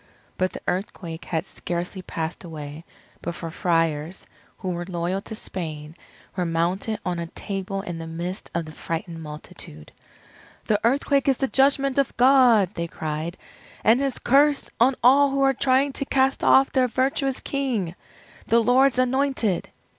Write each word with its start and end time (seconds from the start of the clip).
But 0.35 0.51
the 0.53 0.61
earthquake 0.67 1.25
had 1.25 1.45
scarcely 1.45 2.01
passed 2.01 2.43
away, 2.43 2.85
before 3.21 3.51
Friars, 3.51 4.25
who 4.57 4.71
were 4.71 4.83
loyal 4.87 5.21
to 5.21 5.35
Spain, 5.35 5.95
were 6.35 6.43
mounted 6.43 6.99
on 7.05 7.19
a 7.19 7.27
table 7.27 7.83
in 7.83 7.99
the 7.99 8.07
midst 8.07 8.49
of 8.55 8.65
the 8.65 8.71
frightened 8.71 9.21
multitude. 9.21 9.91
"The 10.65 10.79
earthquake 10.83 11.27
is 11.27 11.37
the 11.37 11.47
judgment 11.47 11.99
of 11.99 12.17
God," 12.17 12.73
they 12.73 12.87
cried, 12.87 13.37
"and 13.83 13.99
his 13.99 14.17
curse 14.17 14.71
on 14.79 14.95
all 15.03 15.29
who 15.29 15.43
are 15.43 15.53
trying 15.53 15.93
to 15.93 16.05
cast 16.05 16.43
off 16.43 16.71
their 16.71 16.87
virtuous 16.87 17.39
King, 17.39 17.93
the 18.47 18.59
Lord's 18.59 18.97
Anointed!" 18.97 19.69